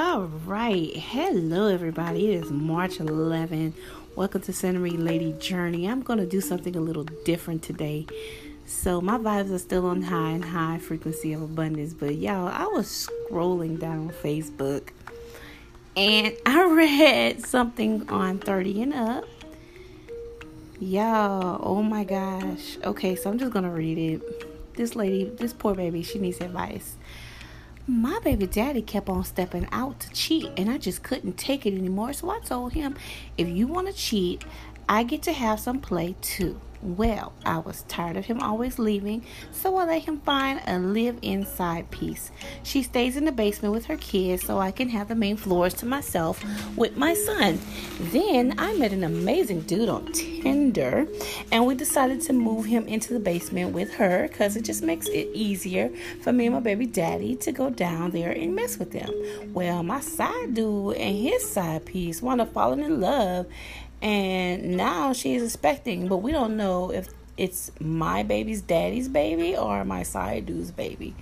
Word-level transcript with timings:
All 0.00 0.30
right. 0.46 0.96
Hello, 0.96 1.66
everybody. 1.66 2.30
It 2.30 2.44
is 2.44 2.52
March 2.52 3.00
11. 3.00 3.74
Welcome 4.14 4.42
to 4.42 4.72
Marie 4.72 4.92
Lady 4.92 5.32
Journey. 5.40 5.88
I'm 5.88 6.02
going 6.02 6.20
to 6.20 6.24
do 6.24 6.40
something 6.40 6.76
a 6.76 6.80
little 6.80 7.02
different 7.24 7.64
today. 7.64 8.06
So, 8.64 9.00
my 9.00 9.18
vibes 9.18 9.52
are 9.52 9.58
still 9.58 9.86
on 9.86 10.02
high 10.02 10.30
and 10.30 10.44
high 10.44 10.78
frequency 10.78 11.32
of 11.32 11.42
abundance. 11.42 11.94
But, 11.94 12.14
y'all, 12.14 12.46
I 12.46 12.66
was 12.66 13.08
scrolling 13.08 13.80
down 13.80 14.10
Facebook 14.10 14.90
and 15.96 16.32
I 16.46 16.64
read 16.66 17.44
something 17.44 18.08
on 18.08 18.38
30 18.38 18.82
and 18.82 18.94
up. 18.94 19.24
Y'all, 20.78 21.60
oh 21.60 21.82
my 21.82 22.04
gosh. 22.04 22.78
Okay, 22.84 23.16
so 23.16 23.30
I'm 23.30 23.38
just 23.40 23.52
going 23.52 23.64
to 23.64 23.72
read 23.72 23.98
it. 23.98 24.76
This 24.76 24.94
lady, 24.94 25.24
this 25.24 25.52
poor 25.52 25.74
baby, 25.74 26.04
she 26.04 26.20
needs 26.20 26.40
advice 26.40 26.94
my 27.88 28.20
baby 28.22 28.46
daddy 28.46 28.82
kept 28.82 29.08
on 29.08 29.24
stepping 29.24 29.66
out 29.72 29.98
to 29.98 30.10
cheat 30.10 30.50
and 30.58 30.68
I 30.68 30.76
just 30.76 31.02
couldn't 31.02 31.38
take 31.38 31.64
it 31.64 31.72
anymore. 31.72 32.12
So 32.12 32.28
I 32.28 32.38
told 32.40 32.74
him, 32.74 32.96
if 33.38 33.48
you 33.48 33.66
want 33.66 33.86
to 33.86 33.94
cheat, 33.94 34.44
I 34.88 35.02
get 35.02 35.22
to 35.24 35.32
have 35.32 35.60
some 35.60 35.80
play 35.80 36.16
too. 36.22 36.60
Well, 36.80 37.32
I 37.44 37.58
was 37.58 37.82
tired 37.88 38.16
of 38.16 38.26
him 38.26 38.40
always 38.40 38.78
leaving, 38.78 39.24
so 39.50 39.76
I 39.76 39.84
let 39.84 40.02
him 40.02 40.20
find 40.20 40.60
a 40.64 40.78
live 40.78 41.18
inside 41.22 41.90
piece. 41.90 42.30
She 42.62 42.84
stays 42.84 43.16
in 43.16 43.24
the 43.24 43.32
basement 43.32 43.74
with 43.74 43.86
her 43.86 43.96
kids 43.96 44.44
so 44.44 44.58
I 44.60 44.70
can 44.70 44.88
have 44.90 45.08
the 45.08 45.16
main 45.16 45.36
floors 45.36 45.74
to 45.74 45.86
myself 45.86 46.40
with 46.76 46.96
my 46.96 47.14
son. 47.14 47.58
Then 47.98 48.54
I 48.58 48.74
met 48.74 48.92
an 48.92 49.02
amazing 49.02 49.62
dude 49.62 49.88
on 49.88 50.12
Tinder, 50.12 51.08
and 51.50 51.66
we 51.66 51.74
decided 51.74 52.20
to 52.22 52.32
move 52.32 52.66
him 52.66 52.86
into 52.86 53.12
the 53.12 53.18
basement 53.18 53.72
with 53.72 53.94
her 53.94 54.28
because 54.28 54.54
it 54.56 54.64
just 54.64 54.84
makes 54.84 55.08
it 55.08 55.28
easier 55.34 55.90
for 56.22 56.32
me 56.32 56.46
and 56.46 56.54
my 56.54 56.60
baby 56.60 56.86
daddy 56.86 57.34
to 57.36 57.50
go 57.50 57.70
down 57.70 58.12
there 58.12 58.30
and 58.30 58.54
mess 58.54 58.78
with 58.78 58.92
them. 58.92 59.10
Well, 59.52 59.82
my 59.82 60.00
side 60.00 60.54
dude 60.54 60.96
and 60.96 61.18
his 61.18 61.50
side 61.50 61.86
piece 61.86 62.22
wound 62.22 62.40
up 62.40 62.52
falling 62.52 62.84
in 62.84 63.00
love 63.00 63.46
and 64.00 64.76
now 64.76 65.12
she's 65.12 65.42
expecting, 65.42 66.08
but 66.08 66.18
we 66.18 66.30
don't 66.30 66.56
know 66.56 66.92
if 66.92 67.08
it's 67.36 67.72
my 67.80 68.22
baby's 68.22 68.62
daddy's 68.62 69.08
baby 69.08 69.56
or 69.56 69.84
my 69.84 70.02
side 70.02 70.46
dude's 70.46 70.70
baby. 70.70 71.14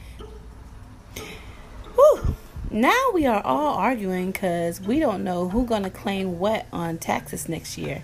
Whew. 1.95 2.35
Now 2.71 3.11
we 3.15 3.27
are 3.27 3.43
all 3.43 3.75
arguing 3.75 4.33
because 4.33 4.81
we 4.81 4.99
don't 4.99 5.25
know 5.25 5.49
who's 5.49 5.69
gonna 5.69 5.91
claim 5.91 6.39
what 6.39 6.67
on 6.73 6.99
taxes 6.99 7.49
next 7.49 7.79
year. 7.79 8.03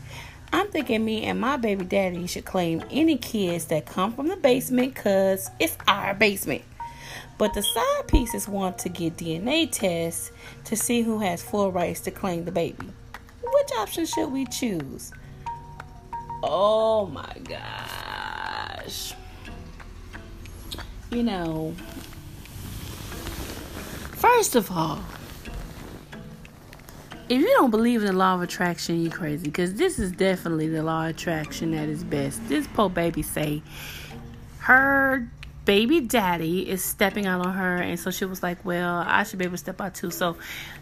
I'm 0.54 0.68
thinking 0.68 1.04
me 1.04 1.24
and 1.24 1.40
my 1.40 1.56
baby 1.56 1.84
daddy 1.84 2.26
should 2.26 2.44
claim 2.44 2.82
any 2.90 3.16
kids 3.16 3.66
that 3.66 3.86
come 3.86 4.12
from 4.12 4.28
the 4.28 4.36
basement 4.36 4.94
because 4.94 5.50
it's 5.58 5.76
our 5.88 6.14
basement. 6.14 6.62
But 7.38 7.54
the 7.54 7.62
side 7.62 8.08
pieces 8.08 8.46
want 8.48 8.78
to 8.80 8.88
get 8.88 9.16
DNA 9.16 9.70
tests 9.70 10.30
to 10.64 10.76
see 10.76 11.02
who 11.02 11.18
has 11.20 11.42
full 11.42 11.72
rights 11.72 12.00
to 12.02 12.10
claim 12.10 12.44
the 12.44 12.52
baby 12.52 12.88
which 13.52 13.70
option 13.78 14.06
should 14.06 14.32
we 14.32 14.46
choose? 14.46 15.12
Oh 16.42 17.06
my 17.06 17.36
gosh. 17.44 19.14
You 21.10 21.22
know, 21.22 21.74
first 24.12 24.56
of 24.56 24.70
all, 24.70 25.00
if 27.28 27.40
you 27.40 27.48
don't 27.48 27.70
believe 27.70 28.00
in 28.00 28.06
the 28.06 28.12
law 28.12 28.34
of 28.34 28.42
attraction, 28.42 29.00
you 29.02 29.10
crazy. 29.10 29.44
Because 29.44 29.74
this 29.74 29.98
is 29.98 30.12
definitely 30.12 30.68
the 30.68 30.82
law 30.82 31.04
of 31.04 31.10
attraction 31.10 31.74
at 31.74 31.88
its 31.88 32.02
best. 32.02 32.46
This 32.48 32.66
poor 32.66 32.90
baby 32.90 33.22
say 33.22 33.62
her 34.58 35.28
baby 35.64 36.00
daddy 36.00 36.68
is 36.68 36.82
stepping 36.82 37.26
out 37.26 37.44
on 37.46 37.54
her 37.54 37.76
and 37.76 37.98
so 37.98 38.10
she 38.10 38.24
was 38.24 38.42
like 38.42 38.64
well 38.64 39.04
i 39.06 39.22
should 39.22 39.38
be 39.38 39.44
able 39.44 39.52
to 39.52 39.58
step 39.58 39.80
out 39.80 39.94
too. 39.94 40.10
So 40.10 40.36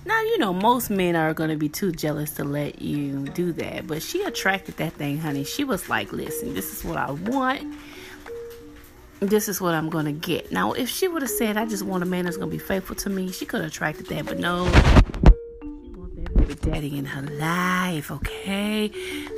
now 0.06 0.20
you 0.23 0.39
know 0.39 0.55
most 0.55 0.91
men 0.91 1.17
are 1.17 1.34
going 1.34 1.50
to 1.50 1.56
be 1.56 1.69
too 1.69 1.92
jealous 1.92 2.33
to 2.33 2.45
let 2.45 2.80
you 2.80 3.27
do 3.29 3.52
that 3.52 3.86
but 3.86 4.02
she 4.02 4.23
attracted 4.23 4.77
that 4.79 4.95
thing 4.95 5.18
honey. 5.18 5.45
She 5.45 5.64
was 5.64 5.89
like 5.89 6.13
listen 6.13 6.55
this 6.55 6.73
is 6.73 6.85
what 6.85 6.96
i 6.96 7.11
want. 7.11 7.74
This 9.20 9.48
is 9.48 9.61
what 9.61 9.74
i'm 9.74 9.91
going 9.91 10.07
to 10.07 10.13
get. 10.13 10.51
Now 10.51 10.73
if 10.73 10.89
she 10.89 11.08
would 11.08 11.23
have 11.23 11.30
said 11.30 11.57
i 11.57 11.67
just 11.67 11.83
want 11.83 12.02
a 12.02 12.07
man 12.07 12.24
that's 12.24 12.39
going 12.39 12.51
to 12.51 12.57
be 12.57 12.62
faithful 12.62 12.97
to 12.97 13.11
me 13.11 13.30
she 13.30 13.45
could 13.45 13.61
have 13.61 13.70
attracted 13.70 14.07
that 14.07 14.24
but 14.24 14.39
no 14.39 14.64
daddy 16.61 16.98
in 16.98 17.05
her 17.07 17.23
life, 17.23 18.11
okay? 18.11 18.91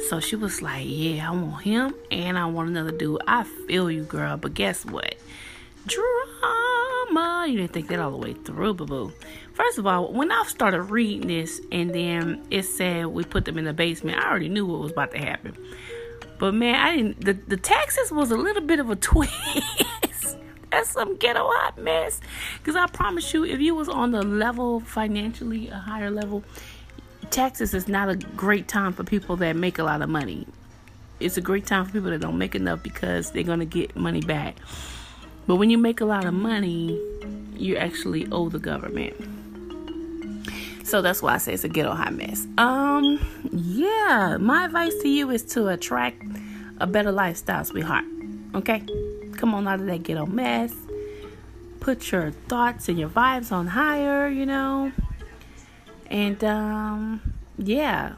So 0.09 0.21
she 0.21 0.37
was 0.37 0.63
like, 0.63 0.85
Yeah, 0.87 1.31
I 1.31 1.35
want 1.35 1.63
him 1.63 1.95
and 2.11 2.39
I 2.39 2.47
want 2.47 2.69
another 2.69 2.93
dude. 2.93 3.21
I 3.27 3.45
feel 3.45 3.91
you, 3.91 4.03
girl. 4.03 4.37
But 4.37 4.55
guess 4.55 4.85
what? 4.85 5.15
Drama. 5.87 7.47
You 7.49 7.59
didn't 7.59 7.73
think 7.73 7.89
that 7.89 7.99
all 7.99 8.11
the 8.13 8.17
way 8.17 8.35
through, 8.35 8.75
boo 8.75 8.87
boo. 8.87 9.13
First 9.55 9.79
of 9.79 9.87
all, 9.87 10.13
when 10.13 10.31
I 10.33 10.45
started 10.45 10.83
reading 10.83 11.29
this 11.29 11.61
and 11.71 11.95
then 11.95 12.43
it 12.51 12.63
said 12.63 13.07
we 13.07 13.25
put 13.25 13.45
them 13.45 13.59
in 13.59 13.65
the 13.65 13.73
basement, 13.73 14.19
I 14.19 14.31
already 14.31 14.49
knew 14.49 14.65
what 14.65 14.81
was 14.81 14.93
about 14.93 15.11
to 15.13 15.19
happen. 15.19 15.57
But 16.39 16.55
man, 16.55 16.75
I 16.75 16.97
didn't. 16.97 17.25
The, 17.25 17.35
the 17.35 17.57
taxes 17.57 18.11
was 18.11 18.31
a 18.31 18.37
little 18.37 18.63
bit 18.63 18.81
of 18.81 18.91
a 18.91 18.97
twist. 19.11 20.39
That's 20.73 20.89
some 20.91 21.17
ghetto 21.17 21.47
hot 21.47 21.77
mess. 21.77 22.21
Because 22.59 22.77
I 22.77 22.87
promise 22.87 23.33
you, 23.35 23.45
if 23.45 23.61
you 23.61 23.75
was 23.75 23.89
on 23.91 24.11
the 24.11 24.23
level 24.23 24.81
financially, 24.81 25.69
a 25.69 25.77
higher 25.77 26.11
level, 26.11 26.43
taxes 27.33 27.75
is 27.75 27.89
not 27.89 28.09
a 28.09 28.17
great 28.17 28.69
time 28.69 28.93
for 28.93 29.03
people 29.03 29.37
that 29.37 29.57
make 29.57 29.79
a 29.79 29.83
lot 29.83 30.03
of 30.03 30.09
money. 30.09 30.47
It's 31.19 31.37
a 31.37 31.41
great 31.41 31.67
time 31.67 31.87
for 31.87 31.93
people 31.93 32.11
that 32.11 32.21
don't 32.21 32.39
make 32.39 32.55
enough 32.55 32.83
because 32.83 33.33
they're 33.33 33.43
going 33.43 33.61
to 33.61 33.65
get 33.65 33.97
money 33.97 34.21
back. 34.21 34.57
But 35.47 35.57
when 35.57 35.71
you 35.71 35.79
make 35.79 36.01
a 36.01 36.05
lot 36.05 36.25
of 36.25 36.35
money, 36.35 37.01
you 37.57 37.77
actually 37.77 38.29
owe 38.31 38.49
the 38.49 38.59
government. 38.59 39.17
So 40.85 41.01
that's 41.01 41.23
why 41.23 41.35
I 41.35 41.39
say 41.39 41.55
it's 41.55 41.65
a 41.65 41.69
ghetto 41.69 41.95
hot 41.95 42.13
mess. 42.13 42.47
Um, 42.59 43.19
yeah, 43.51 44.37
my 44.39 44.67
advice 44.67 44.95
to 45.03 45.09
you 45.09 45.31
is 45.31 45.43
to 45.55 45.69
attract 45.69 46.23
a 46.79 46.87
better 46.87 47.13
lifestyle, 47.13 47.65
sweetheart. 47.65 48.05
Okay? 48.55 48.85
Come 49.37 49.55
on 49.55 49.67
out 49.67 49.81
of 49.81 49.87
that 49.87 50.03
ghetto 50.03 50.27
mess. 50.27 50.75
Put 51.81 52.13
your 52.13 52.31
thoughts 52.31 52.89
and 52.89 52.99
your 52.99 53.09
vibes 53.09 53.53
on 53.53 53.69
higher, 53.69 54.29
you 54.29 54.45
know. 54.45 54.93
And 56.13 56.45
um, 56.45 57.33
yeah, 57.57 58.17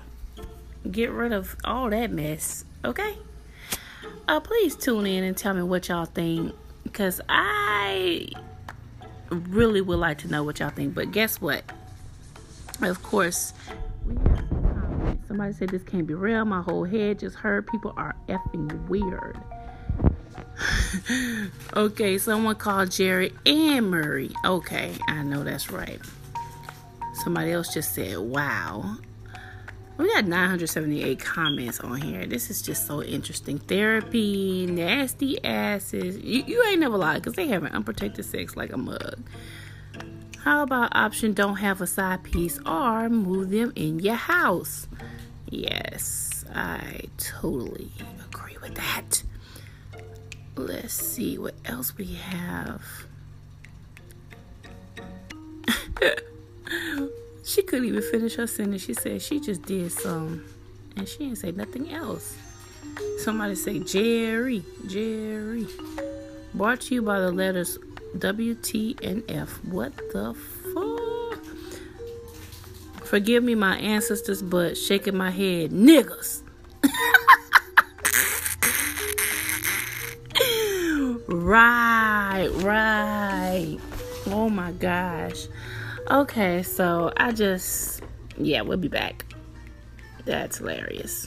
get 0.91 1.12
rid 1.12 1.32
of 1.32 1.56
all 1.65 1.88
that 1.91 2.10
mess, 2.10 2.65
okay? 2.84 3.16
Uh, 4.27 4.41
please 4.41 4.75
tune 4.75 5.06
in 5.06 5.22
and 5.22 5.37
tell 5.37 5.55
me 5.55 5.62
what 5.62 5.88
y'all 5.88 6.05
think 6.05 6.56
because 6.82 7.21
I 7.28 8.27
really 9.31 9.81
would 9.81 10.00
like 10.00 10.19
to 10.19 10.28
know 10.28 10.43
what 10.43 10.59
y'all 10.59 10.71
think. 10.71 10.93
But 10.93 11.12
guess 11.12 11.41
what? 11.41 11.62
Of 12.82 13.00
course, 13.05 13.55
somebody 15.28 15.53
said 15.53 15.69
this 15.69 15.84
can't 15.84 16.09
be 16.09 16.15
real. 16.15 16.44
My 16.44 16.62
whole 16.62 16.82
head 16.82 17.21
just 17.21 17.37
hurt. 17.37 17.71
People 17.71 17.94
are 17.97 18.16
effing 18.28 18.88
weird. 18.88 19.38
okay, 21.76 22.19
someone 22.19 22.56
called 22.56 22.91
Jerry 22.91 23.32
and 23.47 23.88
Maury. 23.93 24.32
Okay, 24.44 24.97
I 25.06 25.22
know 25.22 25.44
that's 25.44 25.71
right. 25.71 26.00
Somebody 27.25 27.53
else 27.53 27.73
just 27.73 27.95
said, 27.95 28.19
wow. 28.19 28.99
We 29.97 30.12
got 30.12 30.27
978 30.27 31.19
comments 31.19 31.81
on 31.81 31.97
here. 31.99 32.27
This 32.27 32.51
is 32.51 32.61
just 32.61 32.87
so 32.87 33.03
interesting. 33.03 33.59
Therapy, 33.59 34.67
nasty 34.67 35.43
asses. 35.43 36.19
You, 36.19 36.45
you 36.47 36.62
ain't 36.65 36.81
never 36.81 36.99
lied 36.99 37.23
because 37.23 37.33
they 37.33 37.47
have 37.49 37.62
an 37.62 37.73
unprotected 37.73 38.27
sex 38.27 38.57
like 38.57 38.75
a 38.75 38.77
mug. 38.77 39.23
How 40.41 40.65
about 40.65 40.95
option 40.95 41.33
don't 41.33 41.57
have 41.57 41.81
a 41.81 41.87
side 41.87 42.25
piece 42.25 42.61
or 42.67 43.09
move 43.09 43.49
them 43.49 43.73
in 43.75 44.01
your 44.01 44.17
house? 44.17 44.87
Yes, 45.49 46.45
I 46.55 47.05
totally 47.17 47.91
agree 48.29 48.59
with 48.61 48.75
that. 48.75 49.23
Let's 50.56 50.93
see 50.93 51.39
what 51.39 51.55
else 51.65 51.97
we 51.97 52.17
have. 52.17 52.82
She 57.46 57.62
couldn't 57.62 57.84
even 57.84 58.00
finish 58.00 58.37
her 58.37 58.46
sentence. 58.46 58.84
She 58.84 58.94
said 58.94 59.20
she 59.20 59.38
just 59.38 59.61
did 59.62 59.93
some, 59.93 60.46
and 60.96 61.06
she 61.06 61.19
didn't 61.19 61.37
say 61.37 61.52
nothing 61.52 61.93
else. 61.93 62.38
Somebody 63.19 63.55
say 63.55 63.81
Jerry, 63.81 64.64
Jerry. 64.87 65.66
Brought 66.55 66.81
to 66.82 66.94
you 66.94 67.02
by 67.02 67.20
the 67.20 67.31
letters 67.31 67.78
W, 68.16 68.55
T, 68.55 68.96
and 69.02 69.22
F. 69.28 69.62
What 69.64 69.94
the 70.12 70.32
fuck? 70.32 71.44
Forgive 73.05 73.44
me, 73.44 73.55
my 73.55 73.76
ancestors, 73.76 74.40
but 74.40 74.78
shaking 74.78 75.16
my 75.16 75.31
head, 75.31 75.70
niggas. 75.70 76.40
right, 81.28 82.49
right. 82.62 83.78
Oh 84.28 84.49
my 84.49 84.72
gosh. 84.72 85.46
Okay, 86.11 86.62
so 86.62 87.11
I 87.17 87.33
just, 87.33 88.03
yeah, 88.37 88.61
we'll 88.61 88.77
be 88.77 88.89
back. 88.89 89.25
That's 90.27 90.59
hilarious. 90.59 91.27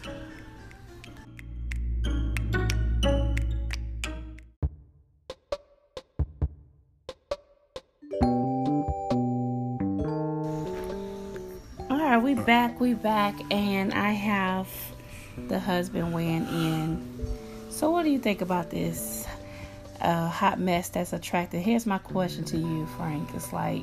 All 11.90 11.98
right, 11.98 12.18
we 12.18 12.36
back, 12.36 12.80
we 12.80 12.94
back, 12.94 13.34
and 13.50 13.92
I 13.96 14.12
have 14.12 14.68
the 15.48 15.60
husband 15.60 16.14
weighing 16.14 16.46
in. 16.50 17.28
So, 17.72 17.90
what 17.90 18.04
do 18.04 18.12
you 18.12 18.20
think 18.20 18.42
about 18.42 18.70
this 18.70 19.26
uh, 20.02 20.30
hot 20.30 20.60
mess 20.60 20.90
that's 20.90 21.14
attracted? 21.14 21.62
Here's 21.62 21.88
my 21.88 21.98
question 21.98 22.44
to 22.46 22.58
you, 22.58 22.86
Frank. 22.96 23.28
It's 23.34 23.52
like 23.52 23.82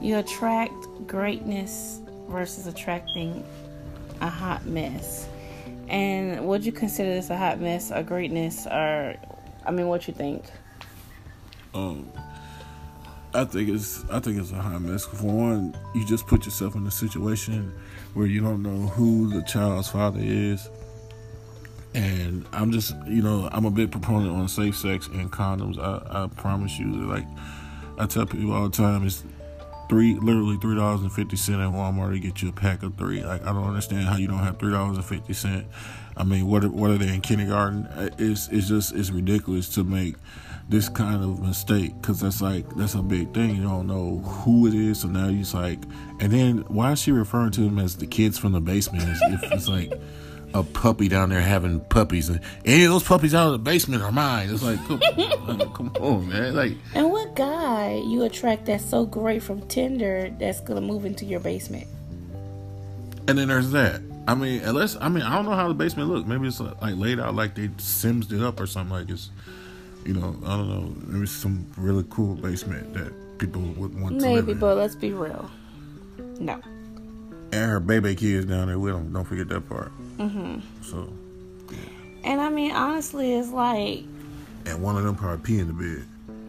you 0.00 0.18
attract 0.18 0.74
greatness 1.06 2.00
versus 2.28 2.66
attracting 2.66 3.44
a 4.20 4.28
hot 4.28 4.64
mess. 4.66 5.28
And 5.88 6.46
would 6.46 6.64
you 6.64 6.72
consider 6.72 7.14
this 7.14 7.30
a 7.30 7.36
hot 7.36 7.60
mess 7.60 7.90
a 7.90 8.02
greatness, 8.02 8.66
or 8.66 9.16
I 9.64 9.70
mean, 9.70 9.88
what 9.88 10.08
you 10.08 10.14
think? 10.14 10.44
Um, 11.74 12.10
I 13.34 13.44
think 13.44 13.68
it's 13.68 14.04
I 14.10 14.18
think 14.18 14.38
it's 14.38 14.50
a 14.52 14.56
hot 14.56 14.80
mess. 14.80 15.04
For 15.04 15.26
one, 15.26 15.76
you 15.94 16.06
just 16.06 16.26
put 16.26 16.44
yourself 16.44 16.74
in 16.74 16.86
a 16.86 16.90
situation 16.90 17.72
where 18.14 18.26
you 18.26 18.40
don't 18.40 18.62
know 18.62 18.88
who 18.88 19.28
the 19.28 19.42
child's 19.42 19.88
father 19.88 20.20
is. 20.22 20.68
And 21.94 22.46
I'm 22.52 22.72
just, 22.72 22.94
you 23.06 23.22
know, 23.22 23.48
I'm 23.52 23.64
a 23.64 23.70
big 23.70 23.90
proponent 23.90 24.30
on 24.30 24.48
safe 24.48 24.76
sex 24.76 25.06
and 25.06 25.32
condoms. 25.32 25.78
I, 25.78 26.24
I 26.24 26.26
promise 26.28 26.78
you, 26.78 26.86
like 26.86 27.24
I 27.98 28.06
tell 28.06 28.26
people 28.26 28.52
all 28.52 28.68
the 28.68 28.76
time, 28.76 29.06
it's 29.06 29.22
three, 29.88 30.14
literally 30.14 30.56
three 30.56 30.74
dollars 30.74 31.02
and 31.02 31.12
fifty 31.12 31.36
cent 31.36 31.60
at 31.60 31.68
Walmart 31.68 32.12
to 32.12 32.18
get 32.18 32.42
you 32.42 32.48
a 32.48 32.52
pack 32.52 32.82
of 32.82 32.96
three. 32.96 33.22
Like 33.22 33.42
I 33.42 33.52
don't 33.52 33.68
understand 33.68 34.06
how 34.06 34.16
you 34.16 34.28
don't 34.28 34.38
have 34.38 34.58
three 34.58 34.72
dollars 34.72 34.96
and 34.96 35.06
fifty 35.06 35.32
cent. 35.32 35.66
I 36.16 36.24
mean, 36.24 36.46
what 36.46 36.64
are, 36.64 36.70
what 36.70 36.90
are 36.90 36.98
they 36.98 37.14
in 37.14 37.20
kindergarten? 37.20 37.86
Uh, 37.86 38.10
it's 38.18 38.48
it's 38.48 38.68
just 38.68 38.94
it's 38.94 39.10
ridiculous 39.10 39.68
to 39.70 39.84
make 39.84 40.16
this 40.68 40.88
kind 40.88 41.22
of 41.22 41.40
mistake 41.40 41.94
because 42.00 42.20
that's 42.20 42.40
like 42.40 42.68
that's 42.76 42.94
a 42.94 43.02
big 43.02 43.32
thing. 43.34 43.56
You 43.56 43.62
don't 43.62 43.86
know 43.86 44.18
who 44.18 44.66
it 44.66 44.74
is, 44.74 45.00
so 45.00 45.08
now 45.08 45.28
you 45.28 45.40
just 45.40 45.54
like, 45.54 45.78
and 46.20 46.32
then 46.32 46.58
why 46.68 46.92
is 46.92 47.00
she 47.00 47.12
referring 47.12 47.52
to 47.52 47.60
them 47.60 47.78
as 47.78 47.96
the 47.96 48.06
kids 48.06 48.38
from 48.38 48.52
the 48.52 48.60
basement? 48.60 49.04
As 49.08 49.20
if 49.22 49.52
it's 49.52 49.68
like 49.68 49.92
a 50.54 50.62
puppy 50.62 51.08
down 51.08 51.28
there 51.28 51.40
having 51.40 51.80
puppies, 51.80 52.28
and 52.30 52.40
any 52.64 52.84
of 52.84 52.90
those 52.90 53.04
puppies 53.04 53.34
out 53.34 53.46
of 53.46 53.52
the 53.52 53.58
basement 53.58 54.02
are 54.02 54.12
mine. 54.12 54.48
It's 54.50 54.62
like, 54.62 54.78
come, 54.86 55.00
like, 55.58 55.74
come 55.74 55.92
on, 56.00 56.28
man. 56.28 56.54
Like, 56.54 56.72
guy 57.36 58.02
you 58.06 58.24
attract 58.24 58.66
that's 58.66 58.84
so 58.84 59.04
great 59.04 59.42
from 59.42 59.60
Tinder 59.68 60.34
that's 60.40 60.60
gonna 60.60 60.80
move 60.80 61.04
into 61.04 61.24
your 61.24 61.40
basement? 61.40 61.86
And 63.28 63.38
then 63.38 63.48
there's 63.48 63.70
that. 63.72 64.00
I 64.28 64.34
mean, 64.34 64.62
unless 64.62 64.96
I 64.96 65.08
mean, 65.08 65.22
I 65.22 65.36
don't 65.36 65.44
know 65.44 65.52
how 65.54 65.68
the 65.68 65.74
basement 65.74 66.08
looks. 66.08 66.26
Maybe 66.26 66.48
it's 66.48 66.58
like 66.60 66.96
laid 66.96 67.20
out 67.20 67.34
like 67.34 67.54
they 67.54 67.70
simsed 67.76 68.32
it 68.32 68.42
up 68.42 68.58
or 68.58 68.66
something. 68.66 68.96
Like 68.96 69.10
it's, 69.10 69.30
you 70.04 70.14
know, 70.14 70.36
I 70.44 70.56
don't 70.56 70.68
know. 70.68 70.94
Maybe 71.06 71.26
some 71.26 71.66
really 71.76 72.04
cool 72.10 72.34
basement 72.34 72.94
that 72.94 73.38
people 73.38 73.62
would 73.62 74.00
want 74.00 74.16
Maybe, 74.16 74.24
to 74.24 74.30
live 74.34 74.46
maybe 74.46 74.58
but 74.58 74.76
let's 74.76 74.96
be 74.96 75.12
real. 75.12 75.48
No. 76.40 76.60
And 77.52 77.70
her 77.70 77.80
baby 77.80 78.14
kids 78.16 78.46
down 78.46 78.66
there 78.66 78.78
with 78.78 78.94
them. 78.94 79.12
Don't 79.12 79.24
forget 79.24 79.48
that 79.48 79.68
part. 79.68 79.92
Mm-hmm. 80.18 80.60
So. 80.82 81.08
And 82.24 82.40
I 82.40 82.48
mean, 82.48 82.72
honestly, 82.72 83.34
it's 83.34 83.50
like. 83.50 84.02
And 84.64 84.82
one 84.82 84.96
of 84.96 85.04
them 85.04 85.14
probably 85.14 85.44
pee 85.44 85.60
in 85.60 85.68
the 85.68 85.72
bed, 85.72 86.04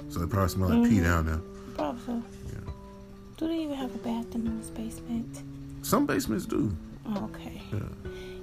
so 0.10 0.20
they 0.20 0.26
probably 0.28 0.50
smell 0.50 0.70
like 0.70 0.80
mm-hmm. 0.80 0.98
pee 0.98 1.02
down 1.02 1.26
there. 1.26 1.42
Probably 1.76 2.02
so. 2.06 2.24
Yeah. 2.48 2.72
Do 3.38 3.48
they 3.48 3.60
even 3.60 3.76
have 3.76 3.94
a 3.94 3.98
bathroom 4.00 4.48
in 4.48 4.60
this 4.60 4.70
basement? 4.70 5.44
Some 5.82 6.06
basements 6.06 6.46
do. 6.46 6.76
okay. 7.18 7.62
Yeah. 7.72 7.80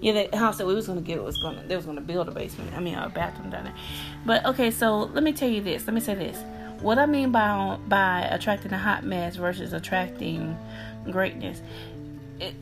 Yeah, 0.00 0.26
the 0.31 0.37
house 0.37 0.58
that 0.58 0.66
we 0.66 0.75
was 0.75 0.87
gonna 0.87 1.00
get 1.00 1.22
was 1.22 1.38
gonna 1.38 1.64
they 1.66 1.76
was 1.76 1.87
gonna 1.87 2.02
build 2.02 2.28
a 2.28 2.31
basement. 2.31 2.75
I 2.75 2.81
mean, 2.81 2.94
a 2.94 3.08
bathroom 3.08 3.50
down 3.50 3.64
there. 3.64 3.75
But 4.26 4.44
okay, 4.44 4.70
so 4.70 4.99
let 4.99 5.22
me 5.22 5.32
tell 5.32 5.49
you 5.49 5.62
this. 5.62 5.87
Let 5.87 5.94
me 5.94 6.00
say 6.00 6.14
this. 6.14 6.38
What 6.82 6.99
I 6.99 7.06
mean 7.06 7.32
by 7.32 7.78
by 7.88 8.20
attracting 8.22 8.72
a 8.72 8.78
hot 8.78 9.05
mess 9.05 9.37
versus 9.37 9.72
attracting 9.72 10.58
greatness, 11.10 11.62
it, 12.38 12.55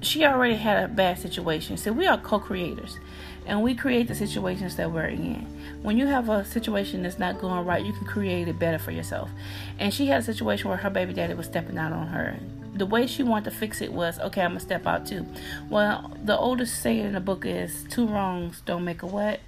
she 0.00 0.24
already 0.24 0.56
had 0.56 0.84
a 0.84 0.88
bad 0.88 1.18
situation. 1.18 1.76
So 1.76 1.92
we 1.92 2.06
are 2.06 2.18
co-creators, 2.18 2.98
and 3.46 3.62
we 3.62 3.74
create 3.74 4.08
the 4.08 4.14
situations 4.14 4.76
that 4.76 4.92
we're 4.92 5.06
in. 5.06 5.46
When 5.82 5.98
you 5.98 6.06
have 6.06 6.28
a 6.28 6.44
situation 6.44 7.02
that's 7.02 7.18
not 7.18 7.40
going 7.40 7.64
right, 7.64 7.84
you 7.84 7.92
can 7.92 8.06
create 8.06 8.48
it 8.48 8.58
better 8.58 8.78
for 8.78 8.90
yourself. 8.90 9.30
And 9.78 9.92
she 9.92 10.06
had 10.06 10.20
a 10.20 10.24
situation 10.24 10.68
where 10.68 10.78
her 10.78 10.90
baby 10.90 11.12
daddy 11.12 11.34
was 11.34 11.46
stepping 11.46 11.78
out 11.78 11.92
on 11.92 12.08
her. 12.08 12.38
The 12.74 12.86
way 12.86 13.06
she 13.06 13.22
wanted 13.22 13.50
to 13.50 13.56
fix 13.56 13.80
it 13.80 13.92
was, 13.92 14.18
okay, 14.20 14.42
I'm 14.42 14.50
gonna 14.50 14.60
step 14.60 14.86
out 14.86 15.06
too. 15.06 15.26
Well, 15.68 16.16
the 16.22 16.36
oldest 16.36 16.80
saying 16.80 17.04
in 17.04 17.12
the 17.12 17.20
book 17.20 17.44
is, 17.44 17.84
two 17.90 18.06
wrongs 18.06 18.62
don't 18.64 18.84
make 18.84 19.02
a 19.02 19.06
what, 19.06 19.40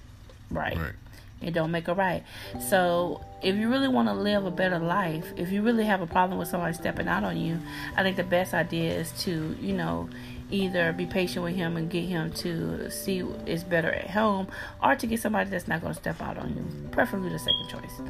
right. 0.51 0.77
right. 0.77 0.93
It 1.41 1.53
don't 1.53 1.71
make 1.71 1.87
a 1.87 1.93
right. 1.93 2.23
So 2.69 3.23
if 3.41 3.55
you 3.55 3.69
really 3.69 3.89
want 3.89 4.07
to 4.07 4.13
live 4.13 4.45
a 4.45 4.51
better 4.51 4.79
life, 4.79 5.27
if 5.35 5.51
you 5.51 5.61
really 5.61 5.83
have 5.83 6.01
a 6.01 6.07
problem 6.07 6.39
with 6.39 6.47
somebody 6.47 6.73
stepping 6.73 7.07
out 7.07 7.23
on 7.25 7.37
you, 7.37 7.59
I 7.97 8.03
think 8.03 8.15
the 8.15 8.23
best 8.23 8.53
idea 8.53 8.93
is 8.93 9.11
to, 9.23 9.55
you 9.59 9.73
know, 9.73 10.09
either 10.53 10.93
be 10.93 11.05
patient 11.05 11.43
with 11.43 11.55
him 11.55 11.75
and 11.75 11.89
get 11.89 12.05
him 12.05 12.31
to 12.31 12.89
see 12.91 13.19
it's 13.45 13.63
better 13.63 13.91
at 13.91 14.09
home 14.09 14.47
or 14.81 14.95
to 14.95 15.07
get 15.07 15.19
somebody 15.19 15.49
that's 15.49 15.67
not 15.67 15.81
going 15.81 15.93
to 15.93 15.99
step 15.99 16.21
out 16.21 16.37
on 16.37 16.49
you 16.49 16.89
preferably 16.89 17.29
the 17.29 17.39
second 17.39 17.67
choice. 17.67 18.01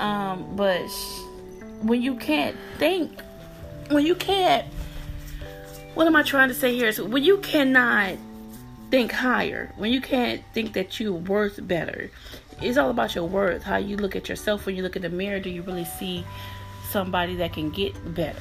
Um, 0.00 0.56
but 0.56 0.88
when 1.82 2.00
you 2.00 2.16
can't 2.16 2.56
think 2.78 3.20
when 3.90 4.06
you 4.06 4.14
can't 4.14 4.66
what 5.94 6.06
am 6.06 6.14
i 6.16 6.22
trying 6.22 6.48
to 6.48 6.54
say 6.54 6.74
here 6.74 6.86
is 6.86 7.00
when 7.00 7.24
you 7.24 7.38
cannot 7.38 8.16
think 8.90 9.10
higher 9.10 9.72
when 9.76 9.92
you 9.92 10.00
can't 10.00 10.42
think 10.54 10.74
that 10.74 11.00
you're 11.00 11.12
worth 11.12 11.66
better 11.66 12.10
it's 12.60 12.78
all 12.78 12.90
about 12.90 13.14
your 13.14 13.28
worth 13.28 13.62
how 13.64 13.76
you 13.76 13.96
look 13.96 14.14
at 14.14 14.28
yourself 14.28 14.64
when 14.64 14.76
you 14.76 14.82
look 14.82 14.94
in 14.94 15.02
the 15.02 15.08
mirror 15.08 15.40
do 15.40 15.50
you 15.50 15.62
really 15.62 15.84
see 15.84 16.24
somebody 16.90 17.34
that 17.34 17.52
can 17.52 17.70
get 17.70 17.92
better 18.14 18.38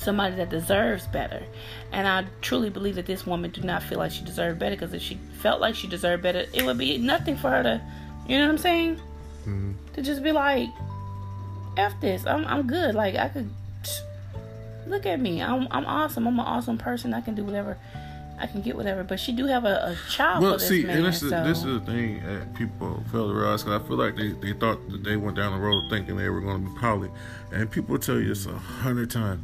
somebody 0.00 0.34
that 0.36 0.48
deserves 0.48 1.06
better. 1.06 1.42
And 1.92 2.08
I 2.08 2.24
truly 2.40 2.70
believe 2.70 2.94
that 2.94 3.06
this 3.06 3.26
woman 3.26 3.50
do 3.50 3.60
not 3.60 3.82
feel 3.82 3.98
like 3.98 4.12
she 4.12 4.24
deserved 4.24 4.58
better 4.58 4.74
because 4.74 4.94
if 4.94 5.02
she 5.02 5.18
felt 5.40 5.60
like 5.60 5.74
she 5.74 5.86
deserved 5.86 6.22
better, 6.22 6.46
it 6.52 6.64
would 6.64 6.78
be 6.78 6.98
nothing 6.98 7.36
for 7.36 7.50
her 7.50 7.62
to, 7.62 7.80
you 8.26 8.38
know 8.38 8.46
what 8.46 8.52
I'm 8.52 8.58
saying? 8.58 8.96
Mm-hmm. 9.42 9.72
To 9.94 10.02
just 10.02 10.22
be 10.22 10.32
like, 10.32 10.68
F 11.76 11.92
this, 12.00 12.26
I'm, 12.26 12.46
I'm 12.46 12.66
good. 12.66 12.94
Like, 12.94 13.16
I 13.16 13.28
could, 13.28 13.50
look 14.86 15.06
at 15.06 15.20
me. 15.20 15.42
I'm, 15.42 15.68
I'm 15.70 15.84
awesome. 15.84 16.26
I'm 16.26 16.38
an 16.38 16.46
awesome 16.46 16.78
person. 16.78 17.12
I 17.12 17.20
can 17.20 17.34
do 17.34 17.44
whatever. 17.44 17.76
I 18.38 18.46
can 18.46 18.62
get 18.62 18.74
whatever, 18.74 19.04
but 19.04 19.20
she 19.20 19.32
do 19.32 19.44
have 19.46 19.66
a, 19.66 19.92
a 19.92 20.10
child. 20.10 20.42
Well, 20.42 20.58
see, 20.58 20.82
man, 20.82 20.96
and 20.96 21.06
this 21.06 21.20
so. 21.20 21.26
is 21.26 21.30
this 21.30 21.58
is 21.58 21.64
the 21.64 21.80
thing 21.80 22.22
that 22.24 22.54
people 22.54 23.04
fail 23.12 23.28
to 23.28 23.34
realize. 23.34 23.62
Cause 23.62 23.78
I 23.78 23.86
feel 23.86 23.98
like 23.98 24.16
they, 24.16 24.28
they 24.32 24.54
thought 24.54 24.78
that 24.90 25.04
they 25.04 25.16
went 25.16 25.36
down 25.36 25.52
the 25.52 25.58
road 25.58 25.90
thinking 25.90 26.16
they 26.16 26.30
were 26.30 26.40
going 26.40 26.64
to 26.64 26.70
be 26.70 26.78
poly, 26.78 27.10
and 27.52 27.70
people 27.70 27.98
tell 27.98 28.18
you 28.18 28.28
this 28.28 28.46
a 28.46 28.56
hundred 28.56 29.10
times 29.10 29.42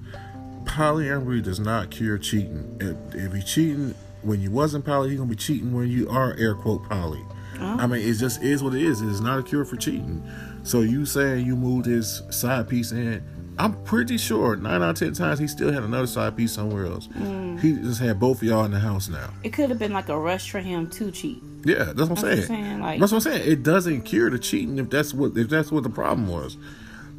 polyamory 0.66 1.42
does 1.42 1.58
not 1.58 1.90
cure 1.90 2.18
cheating. 2.18 2.76
If, 2.80 3.14
if 3.14 3.32
he's 3.32 3.44
cheating 3.44 3.94
when 4.22 4.40
you 4.40 4.50
wasn't 4.50 4.84
poly, 4.84 5.10
he's 5.10 5.18
gonna 5.18 5.30
be 5.30 5.36
cheating 5.36 5.72
when 5.72 5.88
you 5.88 6.08
are 6.10 6.34
air 6.38 6.54
quote 6.54 6.88
poly. 6.88 7.24
Oh. 7.58 7.76
I 7.78 7.86
mean, 7.86 8.06
it 8.06 8.14
just 8.14 8.42
is 8.42 8.62
what 8.62 8.74
it 8.74 8.82
is. 8.82 9.00
It's 9.00 9.20
not 9.20 9.38
a 9.38 9.42
cure 9.42 9.64
for 9.64 9.76
cheating. 9.76 10.22
So 10.62 10.80
you 10.80 11.06
saying 11.06 11.46
you 11.46 11.56
moved 11.56 11.86
his 11.86 12.22
side 12.30 12.68
piece 12.68 12.92
in? 12.92 13.24
I'm 13.58 13.82
pretty 13.84 14.18
sure 14.18 14.56
nine 14.56 14.82
out 14.82 14.90
of 14.90 14.96
ten 14.96 15.14
times 15.14 15.38
he 15.38 15.46
still 15.46 15.72
had 15.72 15.82
another 15.82 16.06
side 16.06 16.36
piece 16.36 16.52
somewhere 16.52 16.84
else. 16.84 17.06
Mm. 17.08 17.58
He 17.60 17.72
just 17.72 18.02
had 18.02 18.20
both 18.20 18.38
of 18.38 18.42
y'all 18.42 18.64
in 18.64 18.72
the 18.72 18.80
house 18.80 19.08
now. 19.08 19.30
It 19.44 19.54
could 19.54 19.70
have 19.70 19.78
been 19.78 19.94
like 19.94 20.10
a 20.10 20.18
rush 20.18 20.50
for 20.50 20.60
him 20.60 20.90
to 20.90 21.10
cheat. 21.10 21.42
Yeah, 21.64 21.84
that's 21.84 22.10
what 22.10 22.10
I'm 22.10 22.16
saying. 22.16 22.38
What 22.38 22.46
saying 22.46 22.80
like, 22.80 23.00
that's 23.00 23.12
what 23.12 23.26
I'm 23.26 23.32
saying. 23.32 23.50
It 23.50 23.62
doesn't 23.62 24.02
cure 24.02 24.28
the 24.28 24.38
cheating 24.38 24.78
if 24.78 24.90
that's 24.90 25.14
what 25.14 25.36
if 25.38 25.48
that's 25.48 25.72
what 25.72 25.84
the 25.84 25.90
problem 25.90 26.28
was 26.28 26.58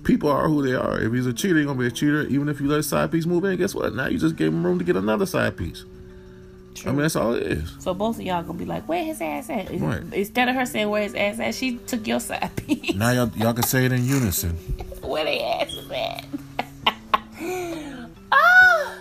people 0.03 0.29
are 0.29 0.47
who 0.47 0.61
they 0.61 0.73
are. 0.73 0.99
If 0.99 1.13
he's 1.13 1.25
a 1.25 1.33
cheater, 1.33 1.57
he's 1.57 1.65
gonna 1.65 1.79
be 1.79 1.87
a 1.87 1.91
cheater. 1.91 2.23
Even 2.23 2.49
if 2.49 2.59
you 2.61 2.67
let 2.67 2.79
a 2.79 2.83
side 2.83 3.11
piece 3.11 3.25
move 3.25 3.43
in, 3.45 3.57
guess 3.57 3.75
what? 3.75 3.93
Now 3.93 4.07
you 4.07 4.17
just 4.17 4.35
gave 4.35 4.49
him 4.49 4.65
room 4.65 4.79
to 4.79 4.85
get 4.85 4.95
another 4.95 5.25
side 5.25 5.57
piece. 5.57 5.85
True. 6.77 6.91
I 6.91 6.93
mean, 6.93 7.01
that's 7.01 7.15
all 7.15 7.33
it 7.33 7.43
is. 7.43 7.75
So 7.79 7.93
both 7.93 8.17
of 8.17 8.21
y'all 8.21 8.43
gonna 8.43 8.57
be 8.57 8.65
like, 8.65 8.87
"Where 8.87 9.03
his 9.03 9.19
ass 9.19 9.49
at?" 9.49 9.71
Right. 9.79 10.03
Instead 10.13 10.47
of 10.47 10.55
her 10.55 10.65
saying, 10.65 10.89
"Where 10.89 11.01
his 11.01 11.15
ass 11.15 11.39
at," 11.39 11.55
she 11.55 11.77
took 11.77 12.05
your 12.07 12.19
side 12.19 12.55
piece. 12.67 12.93
Now 12.93 13.11
y'all, 13.11 13.31
y'all 13.35 13.53
can 13.53 13.63
say 13.63 13.85
it 13.85 13.91
in 13.91 14.05
unison. 14.05 14.51
Where 15.01 15.25
the 15.25 15.41
ass 15.43 15.73
is 15.73 15.89
at? 15.91 16.25
oh, 18.31 18.97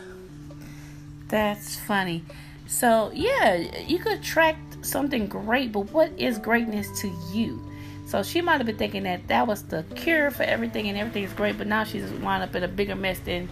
that's 1.29 1.79
funny. 1.81 2.25
So 2.67 3.11
yeah, 3.15 3.57
you 3.87 3.99
could 3.99 4.13
attract 4.21 4.85
something 4.85 5.27
great, 5.27 5.71
but 5.73 5.91
what 5.93 6.11
is 6.17 6.39
greatness 6.39 6.89
to 7.01 7.13
you? 7.33 7.61
So 8.07 8.23
she 8.23 8.41
might 8.41 8.59
have 8.59 8.67
been 8.67 8.79
thinking 8.79 9.03
that 9.03 9.27
that 9.27 9.49
was 9.49 9.65
the 9.65 9.85
cure 9.97 10.31
for 10.31 10.45
everything 10.45 10.89
and 10.89 10.97
everything's 10.97 11.33
great, 11.33 11.59
but 11.59 11.67
now 11.67 11.83
she's 11.83 12.09
wound 12.13 12.45
up 12.45 12.55
in 12.55 12.63
a 12.63 12.69
bigger 12.69 12.95
mess 12.95 13.19
than 13.19 13.49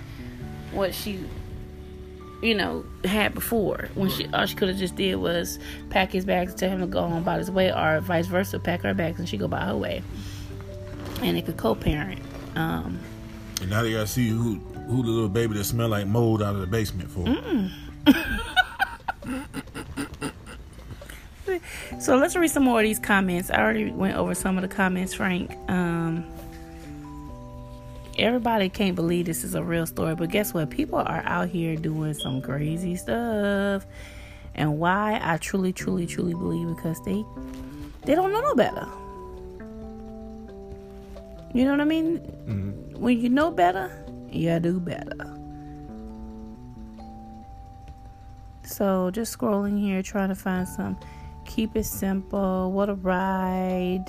what 0.73 0.95
she, 0.95 1.19
you 2.41 2.55
know, 2.55 2.85
had 3.05 3.35
before. 3.35 3.89
When 3.95 4.09
she 4.09 4.29
all 4.33 4.47
she 4.47 4.55
could 4.55 4.69
have 4.69 4.79
just 4.79 4.95
did 4.95 5.17
was 5.17 5.59
pack 5.91 6.13
his 6.13 6.25
bags, 6.25 6.53
and 6.53 6.61
tell 6.61 6.71
him 6.71 6.81
to 6.81 6.87
go 6.87 7.01
on 7.01 7.19
about 7.19 7.39
his 7.39 7.51
way, 7.51 7.73
or 7.73 8.01
vice 8.01 8.29
versa, 8.29 8.61
pack 8.61 8.83
her 8.83 8.95
bags 8.95 9.19
and 9.19 9.29
she 9.29 9.37
go 9.37 9.49
by 9.49 9.65
her 9.65 9.77
way, 9.77 10.05
and 11.21 11.37
they 11.37 11.43
could 11.43 11.57
co-parent. 11.57 12.21
Um, 12.55 13.01
and 13.61 13.71
now 13.71 13.83
they 13.83 13.91
gotta 13.91 14.07
see 14.07 14.29
who 14.29 14.61
who 14.87 15.03
the 15.03 15.09
little 15.09 15.29
baby 15.29 15.55
that 15.55 15.65
smell 15.65 15.89
like 15.89 16.07
mold 16.07 16.43
out 16.43 16.55
of 16.55 16.61
the 16.61 16.67
basement 16.69 17.11
for. 17.11 17.25
So 21.99 22.17
let's 22.17 22.37
read 22.37 22.49
some 22.49 22.65
more 22.65 22.81
of 22.81 22.85
these 22.85 22.99
comments. 22.99 23.51
I 23.51 23.61
already 23.61 23.91
went 23.91 24.17
over 24.17 24.35
some 24.35 24.59
of 24.59 24.63
the 24.63 24.69
comments, 24.69 25.15
Frank. 25.15 25.51
Um, 25.69 26.27
everybody 28.19 28.69
can't 28.69 28.95
believe 28.95 29.27
this 29.27 29.45
is 29.45 29.55
a 29.55 29.63
real 29.63 29.87
story, 29.87 30.15
but 30.15 30.31
guess 30.31 30.53
what? 30.53 30.71
People 30.71 30.99
are 30.99 31.23
out 31.25 31.49
here 31.49 31.77
doing 31.77 32.15
some 32.15 32.43
crazy 32.43 32.97
stuff. 32.97 33.87
And 34.55 34.79
why 34.79 35.19
I 35.23 35.39
truly, 35.39 35.73
truly, 35.73 36.07
truly 36.07 36.35
believe 36.35 36.77
because 36.77 37.03
they 37.05 37.25
they 38.05 38.15
don't 38.15 38.31
know 38.33 38.41
no 38.41 38.55
better. 38.55 38.87
You 41.55 41.65
know 41.65 41.71
what 41.71 41.81
I 41.81 41.85
mean? 41.85 42.19
Mm-hmm. 42.19 43.01
When 43.01 43.21
you 43.21 43.29
know 43.29 43.51
better, 43.51 43.91
you 44.31 44.59
do 44.61 44.79
better. 44.79 45.31
So 48.65 49.11
just 49.11 49.37
scrolling 49.37 49.79
here, 49.79 50.03
trying 50.03 50.29
to 50.29 50.35
find 50.35 50.67
some. 50.67 50.99
Keep 51.45 51.77
it 51.77 51.85
simple. 51.85 52.73
What 52.73 52.89
a 52.89 52.95
ride. 52.95 54.05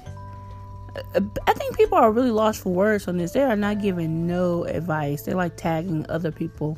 I 1.15 1.53
think 1.53 1.75
people 1.75 1.97
are 1.97 2.11
really 2.11 2.31
lost 2.31 2.61
for 2.61 2.73
words 2.73 3.07
on 3.07 3.17
this. 3.17 3.31
They 3.31 3.43
are 3.43 3.55
not 3.55 3.81
giving 3.81 4.25
no 4.25 4.63
advice. 4.63 5.23
They're 5.23 5.35
like 5.35 5.57
tagging 5.57 6.05
other 6.09 6.31
people 6.31 6.77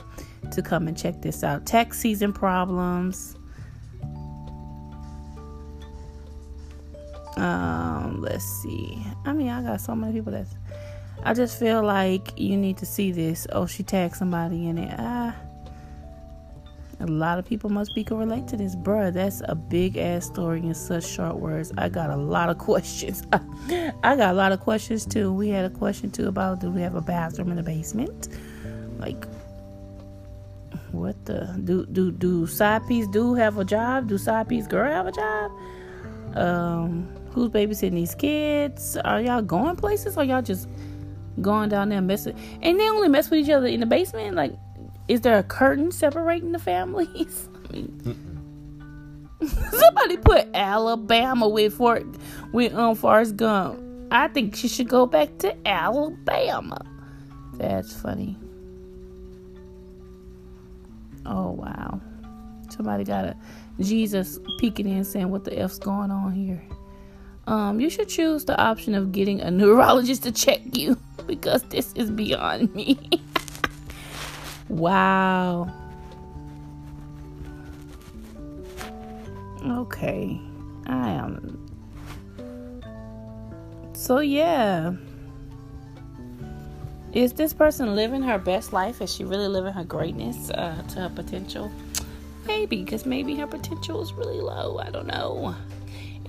to 0.52 0.62
come 0.62 0.88
and 0.88 0.98
check 0.98 1.22
this 1.22 1.44
out. 1.44 1.66
Tax 1.66 2.00
season 2.00 2.34
problems. 2.34 3.36
Um, 7.38 8.22
let's 8.22 8.44
see. 8.44 8.98
I 9.26 9.34
mean, 9.34 9.50
I 9.50 9.62
got 9.62 9.82
so 9.82 9.96
many 9.96 10.14
people 10.14 10.32
that's. 10.32 10.56
I 11.24 11.34
just 11.34 11.60
feel 11.60 11.84
like 11.84 12.40
you 12.40 12.58
need 12.58 12.78
to 12.78 12.86
see 12.86 13.12
this. 13.12 13.46
Oh, 13.52 13.66
she 13.68 13.84
tagged 13.84 14.16
somebody 14.16 14.68
in 14.68 14.78
it. 14.78 14.96
Ah. 14.98 15.36
A 17.00 17.06
lot 17.06 17.38
of 17.38 17.46
people 17.46 17.70
must 17.70 17.94
be 17.94 18.04
can 18.04 18.18
relate 18.18 18.48
to 18.48 18.58
this, 18.58 18.76
bruh. 18.76 19.14
That's 19.14 19.44
a 19.46 19.54
big 19.54 19.98
ass 19.98 20.26
story 20.26 20.60
in 20.60 20.74
such 20.74 21.06
short 21.06 21.36
words. 21.36 21.72
I 21.78 21.90
got 21.90 22.10
a 22.10 22.16
lot 22.16 22.50
of 22.50 22.58
questions. 22.70 23.24
I 23.32 24.16
got 24.16 24.32
a 24.32 24.34
lot 24.34 24.52
of 24.52 24.62
questions 24.62 25.06
too. 25.06 25.32
We 25.32 25.50
had 25.50 25.66
a 25.66 25.70
question 25.70 26.10
too 26.10 26.28
about 26.28 26.60
do 26.60 26.72
we 26.72 26.82
have 26.82 26.96
a 26.96 27.02
bathroom 27.02 27.52
in 27.52 27.58
the 27.58 27.64
basement? 27.64 28.30
Like, 28.98 29.26
what 30.92 31.24
the 31.26 31.60
do 31.64 31.86
do 31.86 32.12
do 32.12 32.48
side 32.48 32.88
piece 32.88 33.08
do 33.08 33.36
have 33.36 33.60
a 33.60 33.66
job? 33.66 34.08
Do 34.08 34.18
side 34.18 34.50
piece 34.50 34.66
girl 34.66 34.92
have 34.92 35.06
a 35.06 35.12
job? 35.12 35.52
Um, 36.36 37.08
who's 37.32 37.50
babysitting 37.50 37.94
these 37.94 38.16
kids? 38.16 38.98
Are 38.98 39.22
y'all 39.22 39.44
going 39.44 39.76
places 39.76 40.18
or 40.18 40.24
y'all 40.24 40.42
just 40.42 40.68
going 41.42 41.70
down 41.70 41.90
there 41.90 42.02
messing? 42.02 42.36
And 42.64 42.80
they 42.80 42.90
only 42.90 43.10
mess 43.10 43.30
with 43.30 43.42
each 43.42 43.52
other 43.52 43.68
in 43.68 43.82
the 43.82 43.86
basement, 43.86 44.36
like 44.36 44.54
is 45.08 45.22
there 45.22 45.38
a 45.38 45.44
curtain 45.44 45.92
separating 45.92 46.52
the 46.52 46.60
families? 46.60 47.50
I 47.70 47.74
mean, 47.74 48.50
somebody 49.72 50.18
put 50.18 50.48
Alabama 50.54 51.48
with 51.48 51.74
Fort 51.74 52.06
with 52.52 52.74
um 52.74 52.96
Forrest 52.96 53.38
Gump. 53.38 53.84
I 54.12 54.28
think 54.30 54.56
she 54.56 54.68
should 54.68 54.88
go 54.88 55.06
back 55.06 55.38
to 55.40 55.56
Alabama. 55.68 56.86
That's 57.54 57.94
funny. 57.94 58.38
Oh 61.26 61.52
wow. 61.52 62.00
Somebody 62.70 63.04
got 63.04 63.26
a 63.26 63.36
Jesus 63.80 64.40
peeking 64.60 64.88
in 64.88 65.04
saying 65.04 65.30
what 65.30 65.44
the 65.44 65.58
F's 65.60 65.80
going 65.80 66.12
on 66.12 66.34
here. 66.34 66.62
Um, 67.48 67.80
you 67.80 67.90
should 67.90 68.10
choose 68.10 68.46
the 68.46 68.60
option 68.60 68.94
of 68.94 69.12
getting 69.12 69.40
a 69.40 69.50
neurologist 69.50 70.24
to 70.24 70.32
check 70.32 70.60
you 70.78 70.98
because 71.28 71.64
this 71.64 71.94
is 71.94 72.12
beyond 72.12 72.74
me. 72.76 73.00
Wow. 74.70 75.74
Okay. 79.64 80.40
I 80.86 81.10
am. 81.10 81.66
So, 83.94 84.20
yeah. 84.20 84.94
Is 87.14 87.34
this 87.34 87.54
person 87.54 87.96
living 87.96 88.22
her 88.22 88.38
best 88.38 88.74
life? 88.74 89.02
Is 89.02 89.14
she 89.14 89.24
really 89.24 89.48
living 89.48 89.74
her 89.74 89.84
greatness 89.84 90.52
uh, 90.52 90.84
to 90.90 91.00
her 91.02 91.10
potential? 91.10 91.72
Maybe, 92.46 92.84
because 92.84 93.06
maybe 93.06 93.36
her 93.36 93.48
potential 93.48 94.02
is 94.02 94.14
really 94.14 94.40
low. 94.40 94.78
I 94.80 94.90
don't 94.90 95.08
know. 95.08 95.56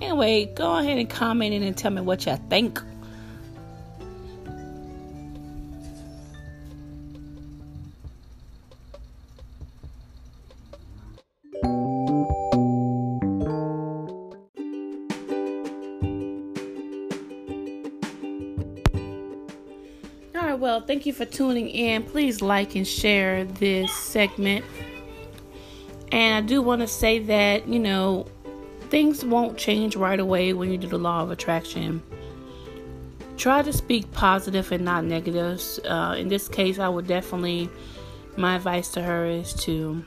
Anyway, 0.01 0.45
go 0.55 0.77
ahead 0.77 0.97
and 0.97 1.09
comment 1.09 1.53
in 1.53 1.63
and 1.63 1.77
tell 1.77 1.91
me 1.91 2.01
what 2.01 2.25
you 2.25 2.35
think. 2.49 2.81
Well, 20.53 20.81
thank 20.81 21.05
you 21.05 21.13
for 21.13 21.25
tuning 21.25 21.69
in. 21.69 22.03
Please 22.03 22.41
like 22.41 22.75
and 22.75 22.87
share 22.87 23.45
this 23.45 23.93
segment. 23.93 24.65
And 26.11 26.43
I 26.43 26.47
do 26.47 26.61
want 26.61 26.81
to 26.81 26.87
say 26.87 27.19
that, 27.19 27.67
you 27.67 27.79
know, 27.79 28.25
things 28.89 29.23
won't 29.23 29.57
change 29.57 29.95
right 29.95 30.19
away 30.19 30.53
when 30.53 30.71
you 30.71 30.77
do 30.77 30.87
the 30.87 30.97
law 30.97 31.21
of 31.21 31.31
attraction. 31.31 32.01
Try 33.37 33.61
to 33.61 33.71
speak 33.71 34.11
positive 34.11 34.71
and 34.71 34.83
not 34.83 35.03
negatives. 35.05 35.79
Uh, 35.85 36.15
in 36.17 36.27
this 36.27 36.47
case, 36.47 36.79
I 36.79 36.89
would 36.89 37.07
definitely, 37.07 37.69
my 38.37 38.55
advice 38.55 38.89
to 38.91 39.01
her 39.01 39.25
is 39.25 39.53
to 39.65 40.03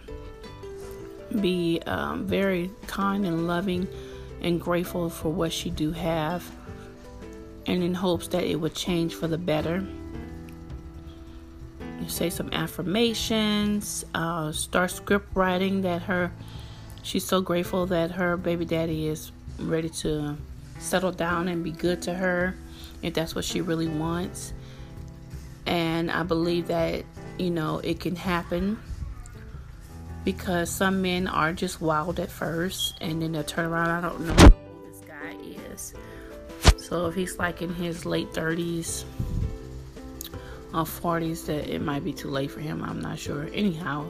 be 1.40 1.80
um, 1.86 2.26
very 2.26 2.70
kind 2.86 3.24
and 3.24 3.46
loving 3.46 3.88
and 4.40 4.60
grateful 4.60 5.08
for 5.08 5.30
what 5.30 5.52
she 5.52 5.70
do 5.70 5.92
have 5.92 6.50
and 7.66 7.82
in 7.82 7.94
hopes 7.94 8.28
that 8.28 8.44
it 8.44 8.56
would 8.56 8.74
change 8.74 9.14
for 9.14 9.28
the 9.28 9.38
better 9.38 9.86
you 12.02 12.08
say 12.08 12.30
some 12.30 12.52
affirmations 12.52 14.04
uh, 14.14 14.50
start 14.52 14.90
script 14.90 15.28
writing 15.34 15.82
that 15.82 16.02
her 16.02 16.32
she's 17.02 17.24
so 17.24 17.40
grateful 17.40 17.86
that 17.86 18.10
her 18.10 18.36
baby 18.36 18.64
daddy 18.64 19.06
is 19.06 19.30
ready 19.58 19.88
to 19.88 20.36
settle 20.78 21.12
down 21.12 21.48
and 21.48 21.62
be 21.62 21.70
good 21.70 22.02
to 22.02 22.12
her 22.12 22.56
if 23.02 23.14
that's 23.14 23.34
what 23.34 23.44
she 23.44 23.60
really 23.60 23.88
wants. 23.88 24.52
And 25.66 26.10
i 26.10 26.22
believe 26.24 26.68
that 26.68 27.04
you 27.38 27.50
know 27.50 27.78
it 27.78 28.00
can 28.00 28.16
happen 28.16 28.78
because 30.24 30.70
some 30.70 31.02
men 31.02 31.26
are 31.26 31.52
just 31.52 31.80
wild 31.80 32.20
at 32.20 32.30
first 32.30 32.94
and 33.00 33.22
then 33.22 33.32
they'll 33.32 33.44
turn 33.44 33.66
around. 33.66 33.88
I 33.88 34.00
don't 34.00 34.20
know 34.20 34.32
old 34.32 34.84
this 34.88 35.00
guy 35.06 35.36
is. 35.72 35.94
So 36.76 37.06
if 37.06 37.14
he's 37.14 37.38
like 37.38 37.62
in 37.62 37.74
his 37.74 38.04
late 38.04 38.32
30s 38.32 39.04
uh, 40.74 40.84
40s 40.84 41.46
that 41.46 41.68
it 41.68 41.82
might 41.82 42.04
be 42.04 42.12
too 42.12 42.28
late 42.28 42.50
for 42.50 42.60
him. 42.60 42.82
I'm 42.82 43.00
not 43.00 43.18
sure. 43.18 43.48
Anyhow, 43.52 44.06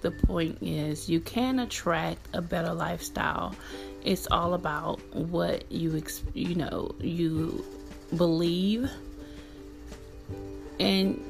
the 0.00 0.10
point 0.10 0.58
is 0.60 1.08
you 1.08 1.20
can 1.20 1.60
attract 1.60 2.28
a 2.34 2.42
better 2.42 2.74
lifestyle. 2.74 3.54
It's 4.04 4.28
all 4.30 4.54
about 4.54 5.00
what 5.14 5.70
you 5.72 6.02
you 6.34 6.54
know 6.56 6.94
you 7.00 7.64
believe 8.16 8.90
and 10.78 11.20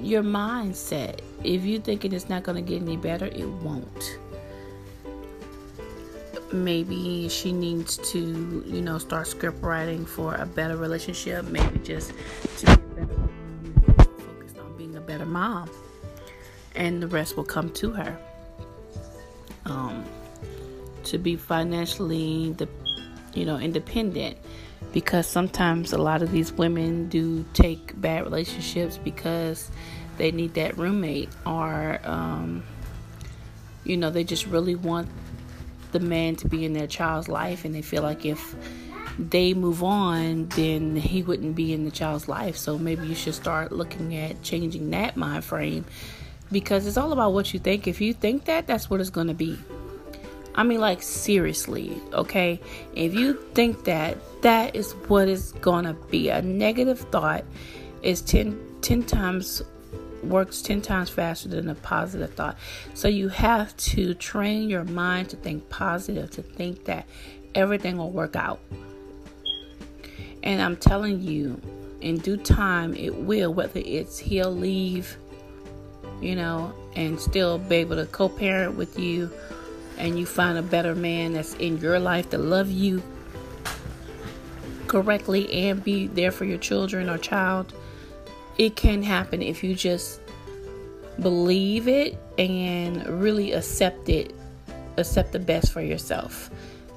your 0.00 0.22
mindset. 0.22 1.20
If 1.42 1.64
you're 1.64 1.80
thinking 1.80 2.12
it's 2.12 2.28
not 2.28 2.42
going 2.44 2.64
to 2.64 2.68
get 2.68 2.82
any 2.82 2.96
better, 2.96 3.26
it 3.26 3.48
won't. 3.48 4.18
Maybe 6.52 7.28
she 7.28 7.50
needs 7.50 7.96
to, 8.12 8.18
you 8.66 8.82
know, 8.82 8.98
start 8.98 9.26
script 9.26 9.62
writing 9.62 10.04
for 10.04 10.34
a 10.34 10.46
better 10.46 10.76
relationship. 10.76 11.46
Maybe 11.46 11.78
just 11.78 12.12
to 12.58 12.81
mom, 15.32 15.70
and 16.74 17.02
the 17.02 17.08
rest 17.08 17.36
will 17.36 17.44
come 17.44 17.70
to 17.70 17.90
her. 17.90 18.16
Um, 19.64 20.04
to 21.04 21.18
be 21.18 21.36
financially, 21.36 22.52
the, 22.52 22.68
you 23.34 23.44
know, 23.44 23.58
independent, 23.58 24.36
because 24.92 25.26
sometimes 25.26 25.92
a 25.92 25.98
lot 25.98 26.22
of 26.22 26.30
these 26.30 26.52
women 26.52 27.08
do 27.08 27.44
take 27.54 28.00
bad 28.00 28.24
relationships 28.24 28.98
because 28.98 29.70
they 30.18 30.30
need 30.30 30.54
that 30.54 30.76
roommate, 30.76 31.30
or 31.46 32.00
um, 32.04 32.62
you 33.84 33.96
know, 33.96 34.10
they 34.10 34.24
just 34.24 34.46
really 34.46 34.74
want 34.74 35.08
the 35.92 36.00
man 36.00 36.36
to 36.36 36.48
be 36.48 36.64
in 36.64 36.72
their 36.72 36.86
child's 36.86 37.28
life, 37.28 37.64
and 37.64 37.74
they 37.74 37.82
feel 37.82 38.02
like 38.02 38.24
if 38.24 38.54
they 39.18 39.54
move 39.54 39.82
on, 39.82 40.48
then 40.48 40.96
he 40.96 41.22
wouldn't 41.22 41.54
be 41.54 41.72
in 41.72 41.84
the 41.84 41.90
child's 41.90 42.28
life. 42.28 42.56
So 42.56 42.78
maybe 42.78 43.06
you 43.06 43.14
should 43.14 43.34
start 43.34 43.72
looking 43.72 44.16
at 44.16 44.42
changing 44.42 44.90
that 44.90 45.16
mind 45.16 45.44
frame 45.44 45.84
because 46.50 46.86
it's 46.86 46.96
all 46.96 47.12
about 47.12 47.32
what 47.32 47.52
you 47.52 47.60
think. 47.60 47.86
If 47.86 48.00
you 48.00 48.12
think 48.14 48.44
that, 48.46 48.66
that's 48.66 48.90
what 48.90 49.00
it's 49.00 49.10
going 49.10 49.28
to 49.28 49.34
be. 49.34 49.58
I 50.54 50.64
mean, 50.64 50.80
like, 50.80 51.02
seriously, 51.02 51.98
okay? 52.12 52.60
If 52.94 53.14
you 53.14 53.34
think 53.54 53.84
that, 53.84 54.18
that 54.42 54.76
is 54.76 54.92
what 55.08 55.28
it's 55.28 55.52
going 55.52 55.86
to 55.86 55.94
be. 55.94 56.28
A 56.28 56.42
negative 56.42 57.00
thought 57.00 57.44
is 58.02 58.20
10, 58.20 58.78
10 58.82 59.04
times 59.04 59.62
works 60.22 60.62
10 60.62 60.82
times 60.82 61.10
faster 61.10 61.48
than 61.48 61.68
a 61.68 61.74
positive 61.74 62.32
thought. 62.34 62.56
So 62.94 63.08
you 63.08 63.28
have 63.28 63.76
to 63.78 64.14
train 64.14 64.68
your 64.68 64.84
mind 64.84 65.30
to 65.30 65.36
think 65.36 65.68
positive, 65.68 66.30
to 66.32 66.42
think 66.42 66.84
that 66.84 67.06
everything 67.54 67.96
will 67.96 68.10
work 68.10 68.36
out. 68.36 68.60
And 70.42 70.60
I'm 70.60 70.76
telling 70.76 71.20
you, 71.20 71.60
in 72.00 72.18
due 72.18 72.36
time, 72.36 72.94
it 72.94 73.14
will, 73.14 73.54
whether 73.54 73.80
it's 73.84 74.18
he'll 74.18 74.54
leave, 74.54 75.16
you 76.20 76.34
know, 76.34 76.74
and 76.94 77.20
still 77.20 77.58
be 77.58 77.76
able 77.76 77.96
to 77.96 78.06
co 78.06 78.28
parent 78.28 78.76
with 78.76 78.98
you, 78.98 79.30
and 79.98 80.18
you 80.18 80.26
find 80.26 80.58
a 80.58 80.62
better 80.62 80.94
man 80.94 81.34
that's 81.34 81.54
in 81.54 81.78
your 81.78 81.98
life 81.98 82.30
to 82.30 82.38
love 82.38 82.70
you 82.70 83.02
correctly 84.88 85.50
and 85.68 85.82
be 85.82 86.06
there 86.08 86.32
for 86.32 86.44
your 86.44 86.58
children 86.58 87.08
or 87.08 87.18
child. 87.18 87.72
It 88.58 88.76
can 88.76 89.02
happen 89.02 89.40
if 89.40 89.64
you 89.64 89.74
just 89.74 90.20
believe 91.20 91.88
it 91.88 92.18
and 92.36 93.06
really 93.06 93.52
accept 93.52 94.08
it, 94.08 94.34
accept 94.96 95.32
the 95.32 95.38
best 95.38 95.72
for 95.72 95.80
yourself 95.80 96.50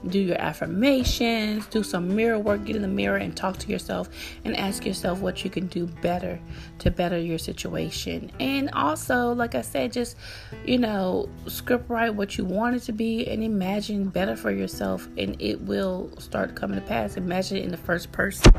do 0.08 0.20
your 0.20 0.40
affirmations, 0.40 1.66
do 1.68 1.84
some 1.84 2.16
mirror 2.16 2.40
work, 2.40 2.66
get 2.66 2.76
in 2.76 2.82
the 2.82 2.88
mirror 2.88 3.18
and 3.18 3.36
talk 3.36 3.58
to 3.58 3.70
yourself 3.70 4.10
and 4.44 4.56
ask 4.56 4.86
yourself 4.86 5.20
what 5.20 5.44
you 5.44 5.50
can 5.50 5.68
do 5.68 5.88
better 5.88 6.40
to 6.80 6.92
better 6.92 7.18
your 7.18 7.38
situation. 7.38 8.32
And 8.40 8.70
also, 8.72 9.34
like 9.34 9.56
I 9.56 9.62
said, 9.62 9.94
just, 9.94 10.18
you 10.66 10.78
know, 10.78 11.30
script 11.48 11.90
write 11.90 12.14
what 12.14 12.38
you 12.38 12.46
want 12.46 12.76
it 12.76 12.84
to 12.84 12.92
be 12.92 13.28
and 13.28 13.44
imagine 13.44 14.10
better 14.10 14.36
for 14.36 14.52
yourself 14.52 15.08
and 15.18 15.36
it 15.42 15.62
will 15.62 16.12
start 16.20 16.56
coming 16.56 16.80
to 16.80 16.86
pass. 16.86 17.18
Imagine 17.18 17.58
it 17.58 17.64
in 17.64 17.72
the 17.72 17.78
first 17.78 18.12
person. 18.12 18.54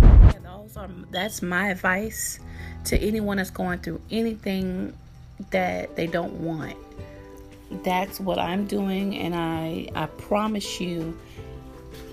Yeah, 0.00 0.32
those 0.42 0.76
are 0.76 0.88
that's 1.10 1.42
my 1.42 1.68
advice 1.68 2.40
to 2.84 2.98
anyone 2.98 3.36
that's 3.36 3.50
going 3.50 3.80
through 3.80 4.00
anything 4.10 4.96
that 5.50 5.94
they 5.94 6.06
don't 6.06 6.32
want 6.34 6.76
that's 7.70 8.20
what 8.20 8.38
I'm 8.38 8.66
doing, 8.66 9.16
and 9.16 9.34
I 9.34 9.88
I 9.94 10.06
promise 10.06 10.80
you, 10.80 11.16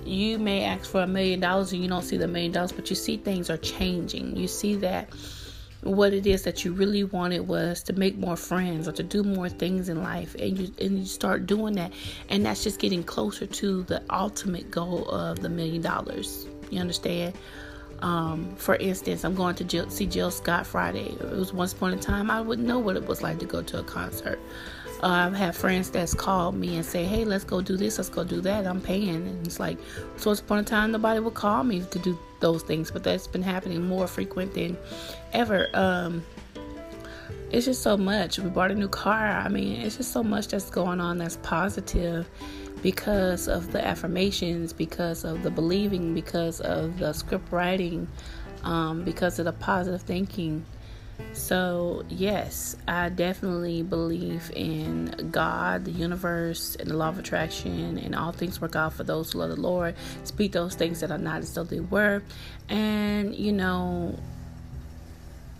you 0.05 0.37
may 0.37 0.63
ask 0.63 0.89
for 0.89 1.01
a 1.01 1.07
million 1.07 1.39
dollars 1.39 1.71
and 1.71 1.81
you 1.81 1.89
don't 1.89 2.03
see 2.03 2.17
the 2.17 2.27
million 2.27 2.51
dollars, 2.51 2.71
but 2.71 2.89
you 2.89 2.95
see 2.95 3.17
things 3.17 3.49
are 3.49 3.57
changing. 3.57 4.35
You 4.35 4.47
see 4.47 4.75
that 4.77 5.09
what 5.85 6.13
it 6.13 6.25
is 6.25 6.43
that 6.43 6.65
you 6.65 6.73
really 6.73 7.03
wanted 7.03 7.47
was 7.47 7.83
to 7.83 7.93
make 7.93 8.17
more 8.17 8.35
friends 8.35 8.87
or 8.87 8.91
to 8.91 9.03
do 9.03 9.23
more 9.23 9.49
things 9.49 9.87
in 9.87 10.01
life 10.01 10.35
and 10.35 10.57
you 10.57 10.71
and 10.79 10.99
you 10.99 11.05
start 11.05 11.45
doing 11.45 11.75
that 11.75 11.93
and 12.29 12.43
that's 12.43 12.63
just 12.63 12.79
getting 12.79 13.03
closer 13.03 13.45
to 13.45 13.83
the 13.83 14.01
ultimate 14.09 14.71
goal 14.71 15.07
of 15.09 15.39
the 15.41 15.49
million 15.49 15.81
dollars. 15.81 16.47
You 16.71 16.79
understand? 16.79 17.35
Um, 18.01 18.55
for 18.57 18.75
instance 18.75 19.23
i'm 19.23 19.35
going 19.35 19.55
to 19.55 19.63
Jill, 19.63 19.89
see 19.89 20.05
jill 20.05 20.29
scott 20.29 20.67
friday. 20.67 21.05
It 21.05 21.31
was 21.31 21.53
once 21.53 21.71
upon 21.71 21.93
a 21.93 21.97
time 21.97 22.29
i 22.29 22.41
wouldn't 22.41 22.67
know 22.67 22.79
what 22.79 22.97
it 22.97 23.05
was 23.07 23.21
like 23.21 23.39
to 23.39 23.45
go 23.45 23.61
to 23.61 23.79
a 23.79 23.83
concert 23.83 24.39
uh, 25.05 25.27
I've 25.27 25.35
had 25.35 25.55
friends 25.55 25.91
that's 25.91 26.15
called 26.15 26.55
me 26.55 26.77
and 26.77 26.83
say, 26.83 27.03
"Hey, 27.03 27.25
let's 27.25 27.43
go 27.43 27.61
do 27.61 27.77
this, 27.77 27.99
let's 27.99 28.09
go 28.09 28.23
do 28.23 28.41
that." 28.41 28.65
I'm 28.65 28.81
paying, 28.81 29.27
and 29.27 29.45
it's 29.45 29.59
like, 29.59 29.77
so 30.17 30.31
once 30.31 30.39
upon 30.39 30.57
a 30.57 30.63
time, 30.63 30.91
nobody 30.91 31.19
would 31.19 31.35
call 31.35 31.63
me 31.63 31.81
to 31.91 31.99
do 31.99 32.17
those 32.39 32.63
things, 32.63 32.89
but 32.89 33.03
that's 33.03 33.27
been 33.27 33.43
happening 33.43 33.87
more 33.87 34.07
frequent 34.07 34.55
than 34.55 34.75
ever. 35.31 35.69
Um, 35.75 36.25
it's 37.51 37.67
just 37.67 37.83
so 37.83 37.95
much. 37.95 38.39
We 38.39 38.49
bought 38.49 38.71
a 38.71 38.75
new 38.75 38.87
car. 38.87 39.27
I 39.27 39.47
mean, 39.47 39.79
it's 39.81 39.97
just 39.97 40.11
so 40.11 40.23
much 40.23 40.47
that's 40.47 40.71
going 40.71 40.99
on 40.99 41.19
that's 41.19 41.37
positive 41.37 42.27
because 42.81 43.47
of 43.47 43.71
the 43.71 43.85
affirmations, 43.85 44.73
because 44.73 45.23
of 45.23 45.43
the 45.43 45.51
believing, 45.51 46.15
because 46.15 46.61
of 46.61 46.97
the 46.97 47.13
script 47.13 47.51
writing, 47.51 48.07
um, 48.63 49.03
because 49.03 49.37
of 49.37 49.45
the 49.45 49.53
positive 49.53 50.01
thinking. 50.01 50.65
So, 51.33 52.03
yes, 52.09 52.77
I 52.87 53.09
definitely 53.09 53.83
believe 53.83 54.51
in 54.55 55.29
God, 55.31 55.85
the 55.85 55.91
universe, 55.91 56.75
and 56.79 56.89
the 56.89 56.95
law 56.95 57.09
of 57.09 57.19
attraction, 57.19 57.97
and 57.97 58.15
all 58.15 58.31
things 58.31 58.61
work 58.61 58.75
out 58.75 58.93
for 58.93 59.03
those 59.03 59.31
who 59.31 59.39
love 59.39 59.49
the 59.49 59.59
Lord. 59.59 59.95
Speak 60.23 60.53
those 60.53 60.75
things 60.75 61.01
that 61.01 61.11
are 61.11 61.17
not 61.17 61.39
as 61.39 61.53
though 61.53 61.63
they 61.63 61.81
were. 61.81 62.23
And, 62.69 63.35
you 63.35 63.51
know, 63.51 64.17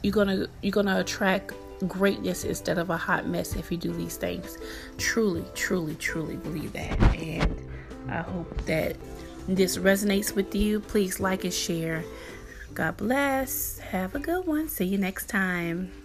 you're 0.01 0.13
gonna 0.13 0.47
you're 0.61 0.71
gonna 0.71 0.99
attract 0.99 1.53
greatness 1.87 2.43
instead 2.43 2.77
of 2.77 2.89
a 2.89 2.97
hot 2.97 3.27
mess 3.27 3.55
if 3.55 3.71
you 3.71 3.77
do 3.77 3.91
these 3.91 4.17
things. 4.17 4.57
Truly, 4.97 5.43
truly, 5.55 5.95
truly 5.95 6.37
believe 6.37 6.73
that. 6.73 6.99
And 7.15 7.59
I 8.09 8.21
hope 8.21 8.65
that 8.65 8.95
this 9.47 9.77
resonates 9.77 10.33
with 10.35 10.53
you. 10.55 10.79
Please 10.79 11.19
like 11.19 11.43
and 11.43 11.53
share. 11.53 12.03
God 12.75 12.97
bless. 12.97 13.79
Have 13.79 14.15
a 14.15 14.19
good 14.19 14.45
one. 14.45 14.67
See 14.67 14.83
you 14.83 14.97
next 14.97 15.29
time. 15.29 16.04